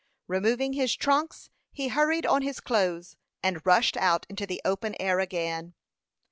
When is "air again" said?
4.99-5.75